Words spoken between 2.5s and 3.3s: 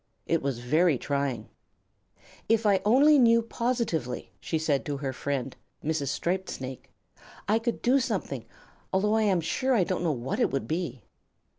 I only